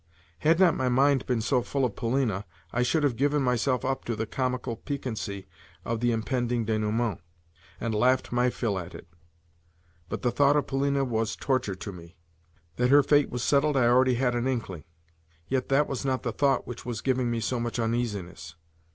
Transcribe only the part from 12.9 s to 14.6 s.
fate was settled I already had an